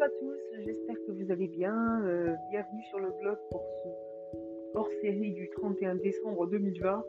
Bonjour 0.00 0.14
à 0.14 0.18
tous, 0.18 0.64
j'espère 0.64 0.96
que 1.06 1.12
vous 1.12 1.30
allez 1.30 1.48
bien. 1.48 2.02
Euh, 2.04 2.34
bienvenue 2.50 2.82
sur 2.84 3.00
le 3.00 3.10
blog 3.20 3.36
pour 3.50 3.62
ce 3.82 3.88
hors-série 4.78 5.32
du 5.32 5.50
31 5.50 5.96
décembre 5.96 6.46
2020. 6.46 7.04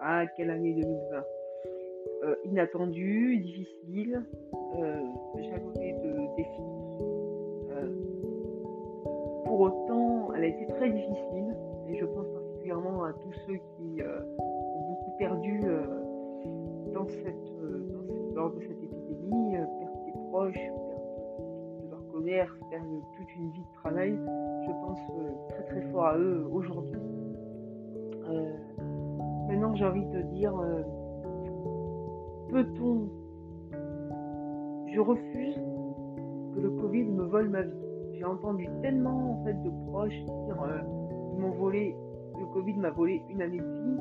Ah, 0.00 0.24
quelle 0.36 0.50
année 0.50 0.74
2020 0.74 1.24
euh, 2.22 2.36
Inattendu, 2.44 3.38
difficile, 3.38 4.22
euh, 4.76 5.00
jalonnée 5.36 5.94
de 5.94 6.36
défis. 6.36 6.62
Euh, 7.72 7.92
pour 9.44 9.60
autant, 9.60 10.32
elle 10.34 10.44
a 10.44 10.48
été 10.48 10.66
très 10.74 10.90
difficile 10.90 11.56
et 11.88 11.96
je 11.96 12.04
pense 12.04 12.28
particulièrement 12.28 13.02
à 13.02 13.14
tous 13.14 13.32
ceux 13.48 13.56
qui 13.56 14.00
ont 14.38 14.88
beaucoup 14.88 15.16
perdu 15.18 15.60
dans 16.94 17.08
cette, 17.08 18.34
lors 18.34 18.52
de 18.52 18.60
cette 18.60 18.82
épidémie, 18.82 19.56
perdre 19.80 20.04
des 20.04 20.12
proches, 20.30 20.70
faire 22.28 22.54
toute 23.16 23.36
une 23.36 23.50
vie 23.50 23.62
de 23.62 23.74
travail, 23.74 24.10
je 24.12 24.70
pense 24.70 24.98
euh, 25.18 25.30
très 25.48 25.62
très 25.64 25.80
fort 25.90 26.06
à 26.06 26.18
eux 26.18 26.46
aujourd'hui. 26.52 27.00
Euh, 28.28 28.52
maintenant, 29.48 29.74
j'ai 29.74 29.86
envie 29.86 30.04
de 30.04 30.20
dire, 30.34 30.54
euh, 30.54 30.82
peut-on, 32.50 33.08
je 34.92 35.00
refuse 35.00 35.54
que 36.54 36.60
le 36.60 36.70
Covid 36.82 37.04
me 37.04 37.24
vole 37.24 37.48
ma 37.48 37.62
vie. 37.62 37.72
J'ai 38.12 38.24
entendu 38.24 38.68
tellement 38.82 39.32
en 39.40 39.44
fait 39.44 39.54
de 39.62 39.70
proches 39.86 40.20
dire, 40.24 40.84
ils 41.32 41.40
m'ont 41.40 41.52
volé, 41.52 41.96
le 42.38 42.44
Covid 42.52 42.74
m'a 42.74 42.90
volé 42.90 43.22
une 43.30 43.40
année 43.40 43.58
de 43.58 43.64
vie. 43.64 43.98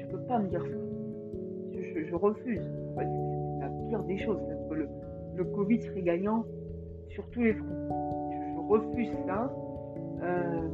je 0.00 0.06
peux 0.10 0.22
pas 0.26 0.40
me 0.40 0.48
dire 0.48 0.62
ça. 0.62 0.78
Je, 1.72 2.14
refuse. 2.16 2.62
c'est 2.96 3.60
la 3.60 3.68
pire 3.88 4.02
des 4.02 4.18
choses. 4.18 4.40
Le 5.36 5.44
Covid 5.44 5.82
serait 5.82 6.02
gagnant 6.02 6.44
sur 7.08 7.28
tous 7.30 7.42
les 7.42 7.54
fronts. 7.54 8.30
Je, 8.32 8.60
refuse 8.68 9.10
ça. 9.26 9.52
Euh, 10.22 10.68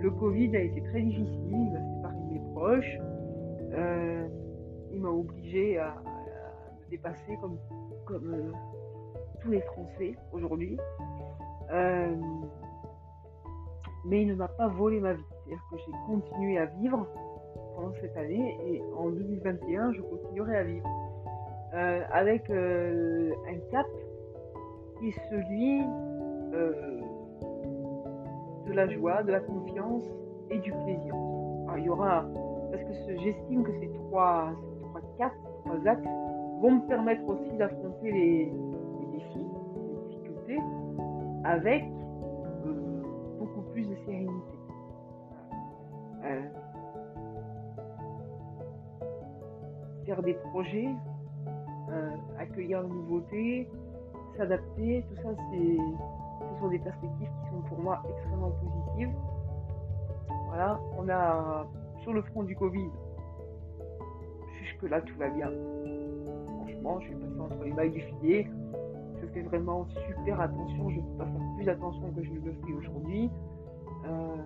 le 0.00 0.10
Covid 0.10 0.56
a 0.56 0.60
été 0.60 0.82
très 0.82 1.02
difficile, 1.02 1.32
il 1.50 1.72
m'a 1.72 1.80
séparé 1.80 2.16
de 2.16 2.32
mes 2.32 2.52
proches, 2.52 2.98
euh, 3.72 4.28
il 4.92 5.00
m'a 5.00 5.08
obligé 5.08 5.78
à, 5.78 5.94
me 6.84 6.90
dépasser 6.90 7.38
comme, 7.40 7.58
euh, 8.10 8.52
tous 9.40 9.50
les 9.50 9.60
Français 9.62 10.14
aujourd'hui. 10.32 10.78
mais 14.06 14.20
il 14.20 14.28
ne 14.28 14.34
m'a 14.34 14.48
pas 14.48 14.68
volé 14.68 15.00
ma 15.00 15.14
vie. 15.14 15.24
C'est-à-dire 15.30 15.62
que 15.70 15.76
j'ai 15.78 15.92
continué 16.06 16.58
à 16.58 16.66
vivre 16.66 17.06
pendant 17.74 17.92
cette 18.00 18.16
année 18.16 18.56
et 18.66 18.82
en 18.96 19.08
2021, 19.08 19.92
je 19.94 20.02
continuerai 20.02 20.56
à 20.56 20.64
vivre. 20.64 21.03
Avec 21.74 22.48
un 22.50 23.58
cap 23.70 23.86
qui 24.98 25.08
est 25.08 25.20
celui 25.30 25.82
euh, 26.54 27.00
de 28.66 28.72
la 28.72 28.88
joie, 28.88 29.22
de 29.22 29.32
la 29.32 29.40
confiance 29.40 30.04
et 30.50 30.58
du 30.58 30.72
plaisir. 30.72 31.14
il 31.76 31.84
y 31.84 31.88
aura, 31.88 32.24
parce 32.70 32.82
que 32.84 33.16
j'estime 33.18 33.64
que 33.64 33.72
ces 33.80 33.90
trois, 34.08 34.52
trois 34.80 35.00
quatre, 35.18 35.36
trois 35.64 35.86
axes 35.86 36.04
vont 36.60 36.72
me 36.72 36.86
permettre 36.86 37.26
aussi 37.28 37.56
d'affronter 37.56 38.12
les, 38.12 38.52
défis, 39.12 39.46
les 39.86 40.16
difficultés, 40.16 40.60
avec 41.44 41.84
euh, 42.66 43.02
beaucoup 43.38 43.62
plus 43.72 43.88
de 43.88 43.96
sérénité. 44.06 44.58
Euh, 46.24 46.42
faire 50.06 50.22
des 50.22 50.34
projets, 50.34 50.88
accueillir 52.38 52.82
la 52.82 52.88
nouveauté, 52.88 53.68
s'adapter, 54.36 55.04
tout 55.08 55.16
ça, 55.22 55.30
ce 55.30 56.60
sont 56.60 56.68
des 56.68 56.78
perspectives 56.78 57.28
qui 57.28 57.50
sont 57.50 57.62
pour 57.68 57.80
moi 57.80 58.02
extrêmement 58.08 58.50
positives. 58.50 59.14
Voilà, 60.48 60.80
on 60.98 61.08
a 61.08 61.66
sur 62.02 62.12
le 62.12 62.22
front 62.22 62.42
du 62.42 62.54
Covid, 62.56 62.90
jusque-là 64.64 65.00
tout 65.02 65.16
va 65.18 65.28
bien. 65.28 65.50
Franchement, 66.46 67.00
je 67.00 67.06
suis 67.06 67.16
passé 67.16 67.40
entre 67.40 67.64
les 67.64 67.72
mailles 67.72 67.90
du 67.90 68.00
filet. 68.00 68.46
Je 69.20 69.26
fais 69.28 69.42
vraiment 69.42 69.86
super 70.08 70.40
attention. 70.40 70.90
Je 70.90 70.96
ne 70.96 71.02
peux 71.02 71.18
pas 71.18 71.24
faire 71.24 71.54
plus 71.56 71.68
attention 71.68 72.10
que 72.12 72.22
je 72.22 72.30
ne 72.30 72.40
le 72.40 72.52
fais 72.52 72.72
aujourd'hui. 72.72 73.30
Euh, 74.06 74.36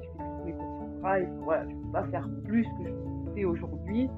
je 0.00 0.06
fais 0.06 0.18
tous 0.18 0.44
mes 0.46 1.26
Voilà, 1.44 1.68
je 1.68 1.74
ne 1.74 1.82
peux 1.82 1.92
pas 1.92 2.04
faire 2.04 2.28
plus 2.44 2.64
que 2.64 2.84
je 2.86 3.34
fais 3.34 3.44
aujourd'hui. 3.44 4.10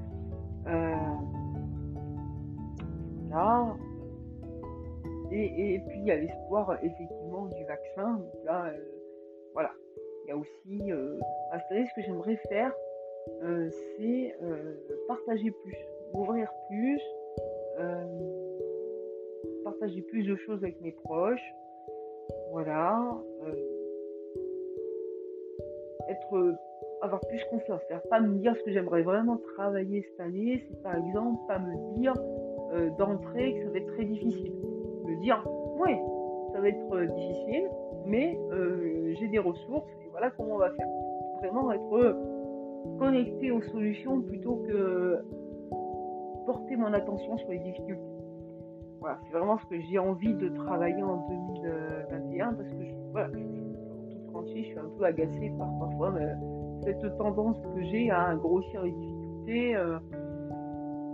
Et, 5.56 5.78
puis 5.80 5.98
il 5.98 6.06
y 6.06 6.10
a 6.10 6.16
l'espoir 6.16 6.78
effectivement 6.82 7.46
du 7.46 7.64
vaccin. 7.64 8.20
là, 8.44 8.66
euh, 8.66 8.78
voilà. 9.54 9.70
Il 10.24 10.28
y 10.28 10.32
a 10.32 10.36
aussi, 10.36 10.90
euh, 10.90 11.18
ce 11.70 11.94
que 11.94 12.02
j'aimerais 12.06 12.36
faire, 12.48 12.72
euh, 13.42 13.68
c'est 13.96 14.34
euh, 14.42 14.74
partager 15.06 15.50
plus, 15.50 15.76
ouvrir 16.14 16.50
plus, 16.68 17.00
partager 19.64 20.00
plus 20.02 20.22
de 20.26 20.36
choses 20.36 20.62
avec 20.62 20.80
mes 20.80 20.92
proches. 20.92 21.54
Voilà. 22.52 22.98
être 26.08 26.54
avoir 27.02 27.20
plus 27.20 27.44
confiance, 27.50 27.82
faire 27.88 28.02
pas 28.08 28.20
me 28.20 28.38
dire 28.38 28.56
ce 28.56 28.62
que 28.62 28.70
j'aimerais 28.70 29.02
vraiment 29.02 29.36
travailler 29.56 30.02
cette 30.02 30.20
année, 30.20 30.64
c'est 30.68 30.82
par 30.82 30.96
exemple 30.96 31.38
pas 31.48 31.58
me 31.58 31.98
dire 31.98 32.14
d'entrée 32.96 33.54
que 33.54 33.64
ça 33.64 33.70
va 33.70 33.78
être 33.78 33.92
très 33.94 34.04
difficile 34.04 34.73
dire 35.16 35.44
oui, 35.78 35.96
ça 36.54 36.60
va 36.60 36.68
être 36.68 36.92
euh, 36.92 37.06
difficile, 37.06 37.68
mais 38.06 38.38
euh, 38.52 39.12
j'ai 39.18 39.28
des 39.28 39.38
ressources 39.38 39.90
et 40.04 40.08
voilà 40.10 40.30
comment 40.30 40.54
on 40.54 40.58
va 40.58 40.70
faire. 40.70 40.86
Vraiment 41.40 41.72
être 41.72 41.96
euh, 41.96 42.14
connecté 42.98 43.50
aux 43.50 43.62
solutions 43.62 44.20
plutôt 44.22 44.62
que 44.68 45.18
porter 46.46 46.76
mon 46.76 46.92
attention 46.92 47.36
sur 47.38 47.50
les 47.50 47.58
difficultés. 47.58 48.00
Voilà, 49.00 49.18
c'est 49.24 49.36
vraiment 49.36 49.58
ce 49.58 49.66
que 49.66 49.80
j'ai 49.80 49.98
envie 49.98 50.32
de 50.34 50.48
travailler 50.48 51.02
en 51.02 51.26
2021 51.28 52.52
parce 52.54 52.68
que 52.70 52.84
je, 52.84 52.92
voilà, 53.12 53.28
toute 53.28 54.48
je 54.48 54.62
suis 54.62 54.78
un 54.78 54.88
peu 54.96 55.04
agacée 55.04 55.52
par 55.58 55.68
parfois 55.78 56.14
cette 56.82 57.18
tendance 57.18 57.60
que 57.60 57.82
j'ai 57.82 58.10
à 58.10 58.34
grossir 58.36 58.82
les 58.82 58.92
difficultés. 58.92 59.76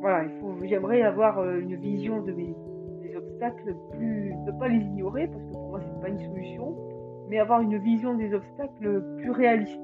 voilà, 0.01 0.25
il 0.25 0.31
faut, 0.41 0.55
j'aimerais 0.65 1.03
avoir 1.03 1.43
une 1.49 1.75
vision 1.77 2.23
de 2.23 2.33
mes 2.33 2.55
obstacles 3.41 3.75
ne 3.99 4.53
pas 4.59 4.69
les 4.69 4.85
ignorer 4.85 5.27
parce 5.29 5.43
que 5.45 5.53
pour 5.53 5.69
moi 5.71 5.81
c'est 5.83 6.01
pas 6.01 6.09
une 6.09 6.19
solution, 6.19 6.77
mais 7.29 7.39
avoir 7.39 7.61
une 7.63 7.79
vision 7.79 8.15
des 8.15 8.35
obstacles 8.35 9.03
plus 9.19 9.31
réaliste 9.31 9.81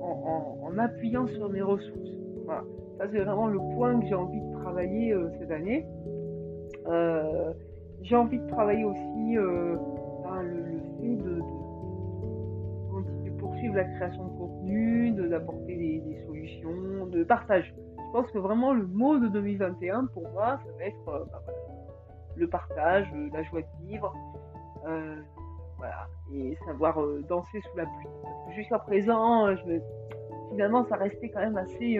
en, 0.00 0.76
appuyant 0.78 1.26
sur 1.26 1.48
mes 1.50 1.62
ressources. 1.62 2.10
Voilà, 2.44 2.62
ça 2.98 3.04
c'est 3.12 3.20
vraiment 3.20 3.46
le 3.46 3.58
point 3.76 4.00
que 4.00 4.06
j'ai 4.06 4.14
envie 4.14 4.40
de 4.40 4.52
travailler 4.62 5.12
euh, 5.12 5.28
cette 5.38 5.50
année. 5.50 5.86
Euh, 6.88 7.52
j'ai 8.02 8.16
envie 8.16 8.38
de 8.38 8.46
travailler 8.48 8.84
aussi 8.84 9.36
euh, 9.36 9.76
le, 10.42 10.80
fait 10.98 11.16
de, 11.22 11.40
de, 13.24 13.30
poursuivre 13.38 13.76
la 13.76 13.84
création 13.84 14.24
de 14.24 14.38
contenu, 14.38 15.12
d'apporter 15.12 15.76
des, 15.76 16.00
des, 16.00 16.16
solutions, 16.26 17.06
de 17.06 17.22
partage. 17.22 17.72
Je 17.96 18.12
pense 18.12 18.30
que 18.30 18.38
vraiment 18.38 18.72
le 18.72 18.86
mot 18.86 19.18
de 19.18 19.28
2021 19.28 20.06
pour 20.06 20.28
moi, 20.30 20.58
ça 20.64 20.72
va 20.78 20.84
être 20.84 21.26
bah, 21.30 21.42
le 22.36 22.48
partage, 22.48 23.10
euh, 23.14 23.28
la 23.32 23.42
joie 23.42 23.60
de 23.60 23.86
vivre, 23.86 24.12
euh, 24.86 25.16
voilà, 25.78 26.06
et 26.32 26.56
savoir 26.66 27.00
euh, 27.00 27.22
danser 27.28 27.60
sous 27.60 27.76
la 27.76 27.84
pluie. 27.84 28.54
Jusqu'à 28.54 28.78
présent, 28.78 29.46
finalement, 30.50 30.84
ça 30.86 30.96
restait 30.96 31.28
quand 31.28 31.40
même 31.40 31.56
assez, 31.56 31.98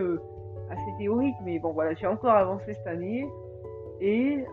assez 0.71 0.99
théorique, 0.99 1.37
mais 1.45 1.59
bon, 1.59 1.73
voilà, 1.73 1.95
j'ai 1.95 2.07
encore 2.07 2.33
avancé 2.35 2.75
cette 2.75 2.87
année 2.87 3.27
et, 4.01 4.45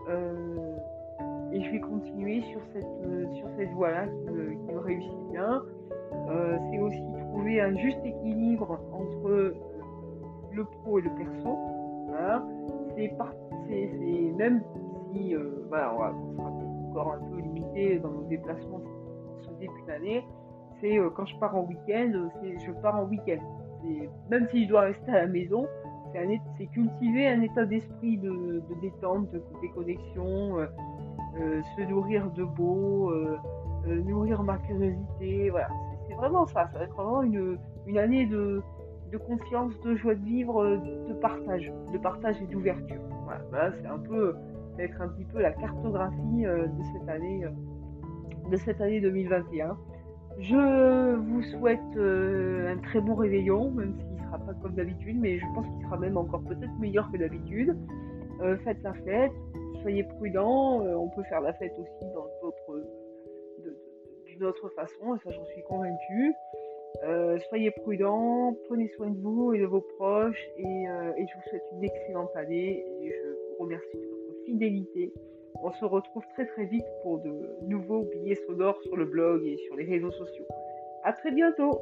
et 1.52 1.60
je 1.60 1.70
vais 1.70 1.80
continuer 1.80 2.40
sur 2.42 2.60
cette, 2.72 3.34
sur 3.34 3.46
cette 3.58 3.70
voie-là 3.72 4.06
qui 4.06 4.72
me, 4.72 4.78
réussit 4.78 5.28
bien. 5.32 5.62
c'est 6.70 6.78
aussi 6.78 7.02
trouver 7.32 7.60
un 7.60 7.76
juste 7.76 7.98
équilibre 8.04 8.80
entre 8.92 9.54
le 10.52 10.64
pro 10.64 10.98
et 10.98 11.02
le 11.02 11.10
perso. 11.10 11.58
C'est 13.68 14.32
même 14.36 14.62
euh, 15.16 15.64
voilà, 15.68 15.94
on, 15.94 16.32
sera 16.32 16.50
encore 16.88 17.14
un 17.14 17.30
peu 17.30 17.40
limité 17.40 17.98
dans 17.98 18.10
nos 18.10 18.24
déplacements 18.24 18.80
en 18.80 19.42
ce 19.42 19.50
début 19.60 19.82
d'année, 19.86 20.24
c'est 20.80 20.98
euh, 20.98 21.10
quand 21.10 21.26
je 21.26 21.36
pars 21.38 21.56
en 21.56 21.62
week-end, 21.62 22.28
je 22.42 22.72
pars 22.80 22.96
en 22.96 23.04
week-end. 23.04 23.40
Même 24.30 24.46
si 24.50 24.64
je 24.64 24.68
dois 24.68 24.82
rester 24.82 25.10
à 25.10 25.22
la 25.22 25.26
maison, 25.26 25.66
c'est 26.58 26.66
cultiver 26.66 27.28
un 27.28 27.40
état 27.40 27.64
d'esprit 27.64 28.18
de, 28.18 28.62
détente, 28.82 29.30
de 29.30 29.42
déconnexion, 29.62 30.58
euh, 30.58 31.62
se 31.76 31.82
nourrir 31.82 32.30
de 32.32 32.44
beau, 32.44 33.12
nourrir 33.86 34.42
ma 34.42 34.58
curiosité. 34.58 35.50
Voilà, 35.50 35.68
c'est 36.08 36.14
vraiment 36.14 36.46
ça. 36.46 36.68
Ça 36.72 36.78
va 36.78 36.84
être 36.84 36.94
vraiment 36.94 37.22
une, 37.22 37.58
une 37.86 37.98
année 37.98 38.26
de, 38.26 38.60
de 39.10 39.16
confiance, 39.16 39.72
de 39.80 39.94
joie 39.94 40.14
de 40.14 40.24
vivre, 40.24 40.66
de 41.08 41.14
partage, 41.14 41.72
de 41.92 41.98
partage 41.98 42.36
et 42.42 42.46
d'ouverture. 42.46 43.00
Voilà, 43.50 43.72
c'est 43.80 43.86
un 43.86 43.98
peu 43.98 44.34
être 44.82 45.00
un 45.00 45.08
petit 45.08 45.24
peu 45.24 45.40
la 45.40 45.52
cartographie 45.52 46.46
euh, 46.46 46.66
de 46.66 46.82
cette 46.92 47.08
année 47.08 47.44
de 48.50 48.56
cette 48.56 48.80
année 48.80 49.00
2021. 49.00 49.76
Je 50.38 51.14
vous 51.14 51.42
souhaite 51.42 51.78
un 51.96 52.76
très 52.78 53.00
bon 53.00 53.14
réveillon, 53.14 53.70
même 53.70 53.94
s'il 53.94 54.12
ne 54.12 54.18
sera 54.24 54.38
pas 54.38 54.54
comme 54.54 54.74
d'habitude, 54.74 55.16
mais 55.20 55.38
je 55.38 55.44
pense 55.54 55.66
qu'il 55.66 55.84
sera 55.84 55.98
même 55.98 56.16
encore 56.16 56.42
peut-être 56.42 56.78
meilleur 56.80 57.10
que 57.12 57.18
d'habitude. 57.18 57.76
faites 58.64 58.82
la 58.82 58.94
fête, 58.94 59.32
soyez 59.82 60.02
prudents, 60.02 60.80
on 60.80 61.08
peut 61.10 61.22
faire 61.24 61.42
la 61.42 61.52
fête 61.52 61.74
aussi 61.78 62.12
dans 62.14 62.26
d'une 64.26 64.44
autre 64.44 64.68
façon, 64.70 65.14
et 65.14 65.18
ça 65.24 65.30
j'en 65.30 65.44
suis 65.46 65.62
convaincue. 65.62 66.34
Euh, 67.04 67.38
soyez 67.48 67.70
prudents, 67.70 68.56
prenez 68.66 68.88
soin 68.96 69.10
de 69.10 69.20
vous 69.20 69.52
et 69.54 69.60
de 69.60 69.66
vos 69.66 69.80
proches 69.80 70.44
euh, 70.58 71.12
et, 71.16 71.26
je 71.26 71.36
vous 71.36 71.48
souhaite 71.48 71.62
une 71.72 71.84
excellente 71.84 72.34
année 72.34 72.84
et 73.00 73.10
je 73.10 73.28
vous 73.28 73.64
remercie 73.64 73.96
On 75.62 75.72
se 75.72 75.84
retrouve 75.84 76.24
très 76.34 76.46
très 76.46 76.64
vite 76.64 76.86
pour 77.02 77.18
de 77.18 77.30
nouveaux 77.66 78.04
billets 78.04 78.38
sonores 78.46 78.80
sur 78.82 78.96
le 78.96 79.04
blog 79.04 79.46
et 79.46 79.56
sur 79.66 79.76
les 79.76 79.84
réseaux 79.84 80.10
sociaux. 80.10 80.46
À 81.04 81.12
très 81.12 81.32
bientôt 81.32 81.80